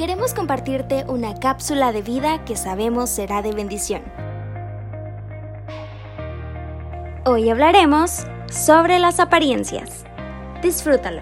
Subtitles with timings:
[0.00, 4.00] queremos compartirte una cápsula de vida que sabemos será de bendición.
[7.26, 10.06] Hoy hablaremos sobre las apariencias.
[10.62, 11.20] Disfrútalo.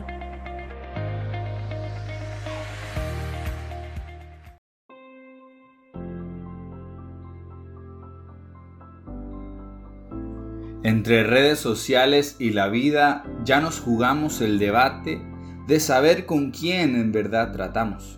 [10.85, 15.21] Entre redes sociales y la vida ya nos jugamos el debate
[15.67, 18.18] de saber con quién en verdad tratamos.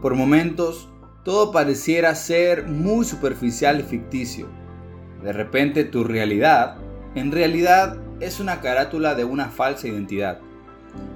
[0.00, 0.88] Por momentos,
[1.24, 4.48] todo pareciera ser muy superficial y ficticio.
[5.22, 6.76] De repente tu realidad,
[7.14, 10.38] en realidad, es una carátula de una falsa identidad.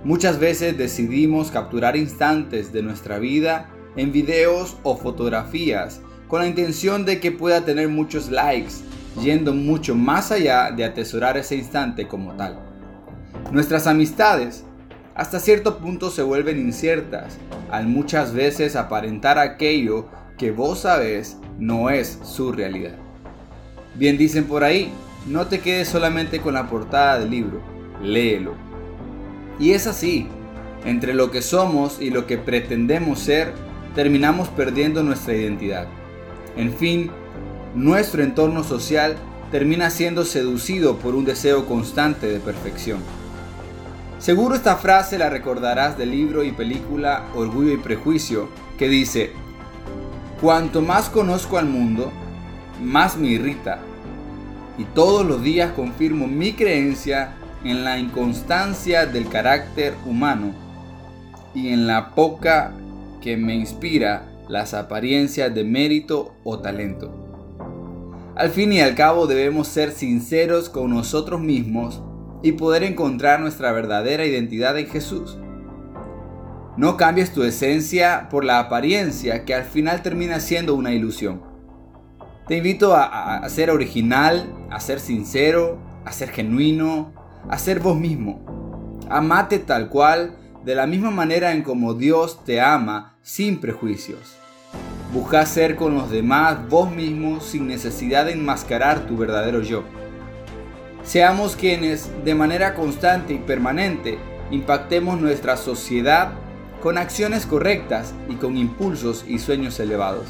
[0.05, 7.05] Muchas veces decidimos capturar instantes de nuestra vida en videos o fotografías con la intención
[7.05, 8.75] de que pueda tener muchos likes,
[9.21, 12.59] yendo mucho más allá de atesorar ese instante como tal.
[13.53, 14.65] Nuestras amistades
[15.15, 17.37] hasta cierto punto se vuelven inciertas
[17.71, 22.97] al muchas veces aparentar aquello que vos sabés no es su realidad.
[23.95, 24.91] Bien dicen por ahí,
[25.27, 27.61] no te quedes solamente con la portada del libro,
[28.03, 28.55] léelo.
[29.61, 30.29] Y es así,
[30.85, 33.53] entre lo que somos y lo que pretendemos ser,
[33.95, 35.87] terminamos perdiendo nuestra identidad.
[36.57, 37.11] En fin,
[37.75, 39.17] nuestro entorno social
[39.51, 43.01] termina siendo seducido por un deseo constante de perfección.
[44.23, 49.33] Seguro esta frase la recordarás del libro y película Orgullo y Prejuicio, que dice,
[50.41, 52.13] Cuanto más conozco al mundo,
[52.81, 53.81] más me irrita,
[54.79, 57.35] y todos los días confirmo mi creencia
[57.65, 60.55] en la inconstancia del carácter humano
[61.53, 62.75] y en la poca
[63.21, 67.11] que me inspira las apariencias de mérito o talento.
[68.37, 72.01] Al fin y al cabo debemos ser sinceros con nosotros mismos
[72.43, 75.39] y poder encontrar nuestra verdadera identidad en Jesús.
[76.77, 81.43] No cambies tu esencia por la apariencia que al final termina siendo una ilusión.
[82.49, 87.13] Te invito a, ser original, a ser sincero, a ser genuino,
[87.49, 88.99] a ser vos mismo.
[89.09, 94.37] Amate tal cual, de la misma manera en como Dios te ama, sin prejuicios.
[95.13, 99.85] Busca ser con los demás vos mismo sin necesidad de enmascarar tu verdadero yo.
[101.05, 104.19] Seamos quienes de manera constante y permanente
[104.53, 106.33] impactemos nuestra sociedad
[106.81, 110.27] con acciones correctas y con impulsos y sueños elevados.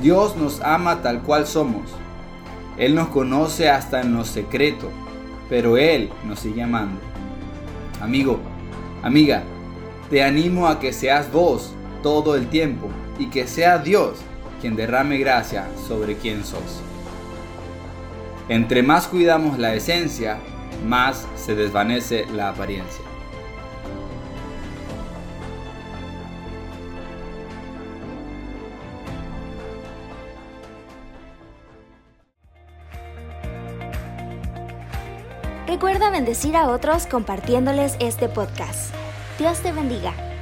[0.00, 1.90] Dios nos ama tal cual somos.
[2.78, 4.90] Él nos conoce hasta en lo secreto,
[5.48, 7.00] pero Él nos sigue amando.
[8.00, 8.40] Amigo,
[9.02, 9.42] amiga,
[10.08, 11.72] te animo a que seas vos
[12.02, 12.88] todo el tiempo
[13.18, 14.18] y que sea Dios
[14.60, 16.82] quien derrame gracia sobre quien sos.
[18.48, 20.38] Entre más cuidamos la esencia,
[20.84, 23.04] más se desvanece la apariencia.
[35.66, 38.94] Recuerda bendecir a otros compartiéndoles este podcast.
[39.38, 40.33] Dios te bendiga.